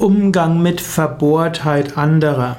[0.00, 2.56] Umgang mit Verbohrtheit anderer.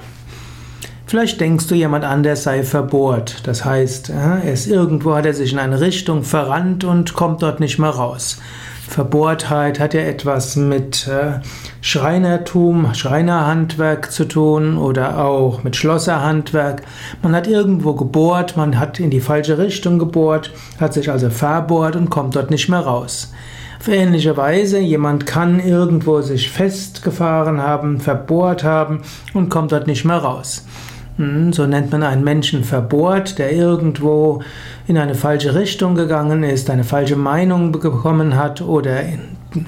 [1.07, 3.48] Vielleicht denkst du, jemand anders sei verbohrt.
[3.48, 7.59] Das heißt, er ist irgendwo, hat er sich in eine Richtung verrannt und kommt dort
[7.59, 8.39] nicht mehr raus.
[8.91, 11.39] Verbohrtheit hat ja etwas mit äh,
[11.79, 16.81] Schreinertum, Schreinerhandwerk zu tun oder auch mit Schlosserhandwerk.
[17.21, 21.95] Man hat irgendwo gebohrt, man hat in die falsche Richtung gebohrt, hat sich also verbohrt
[21.95, 23.31] und kommt dort nicht mehr raus.
[23.80, 29.03] Auf ähnliche Weise, jemand kann irgendwo sich festgefahren haben, verbohrt haben
[29.34, 30.66] und kommt dort nicht mehr raus.
[31.21, 34.41] Hm, so nennt man einen Menschen verbohrt, der irgendwo
[34.88, 39.03] in eine falsche Richtung gegangen ist, eine falsche Meinung bekommen hat oder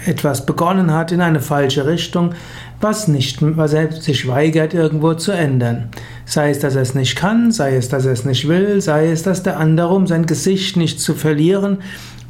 [0.08, 2.34] etwas begonnen hat in eine falsche Richtung,
[2.82, 5.90] was, nicht, was er sich weigert, irgendwo zu ändern.
[6.26, 9.12] Sei es, dass er es nicht kann, sei es, dass er es nicht will, sei
[9.12, 11.78] es, dass der andere, um sein Gesicht nicht zu verlieren,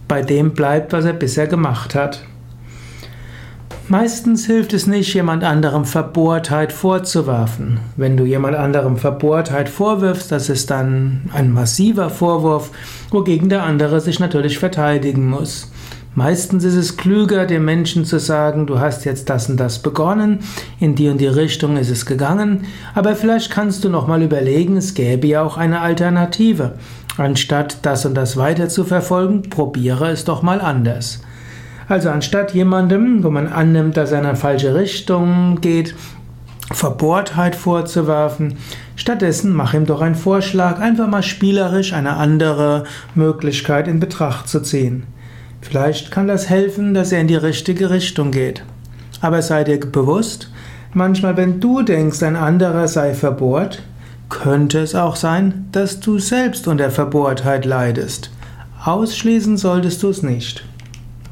[0.10, 2.24] bei dem bleibt, was er bisher gemacht hat.
[3.94, 7.80] Meistens hilft es nicht, jemand anderem Verbohrtheit vorzuwerfen.
[7.96, 12.72] Wenn du jemand anderem Verbohrtheit vorwirfst, das ist dann ein massiver Vorwurf,
[13.12, 15.72] wogegen der andere sich natürlich verteidigen muss.
[16.16, 20.40] Meistens ist es klüger, dem Menschen zu sagen, du hast jetzt das und das begonnen,
[20.80, 22.64] in die und die Richtung ist es gegangen,
[22.96, 26.80] aber vielleicht kannst du noch mal überlegen, es gäbe ja auch eine Alternative.
[27.18, 31.20] Anstatt das und das weiter zu verfolgen, probiere es doch mal anders.
[31.94, 35.94] Also anstatt jemandem, wo man annimmt, dass er in eine falsche Richtung geht,
[36.72, 38.58] Verbohrtheit vorzuwerfen,
[38.96, 44.62] stattdessen mach ihm doch einen Vorschlag, einfach mal spielerisch eine andere Möglichkeit in Betracht zu
[44.62, 45.04] ziehen.
[45.62, 48.64] Vielleicht kann das helfen, dass er in die richtige Richtung geht.
[49.22, 50.50] Aber sei dir bewusst,
[50.96, 53.84] manchmal wenn du denkst, ein anderer sei verbohrt,
[54.30, 58.32] könnte es auch sein, dass du selbst unter Verbohrtheit leidest.
[58.84, 60.66] Ausschließen solltest du es nicht.